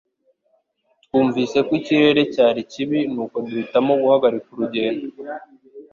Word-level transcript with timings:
Twumvise 1.03 1.57
ko 1.67 1.71
ikirere 1.79 2.21
cyari 2.33 2.61
kibi, 2.71 2.99
nuko 3.13 3.35
duhitamo 3.45 3.91
guhagarika 4.01 4.47
urugendo 4.51 5.05